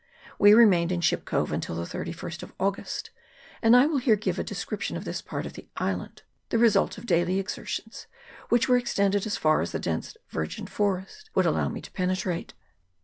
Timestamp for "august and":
2.59-3.75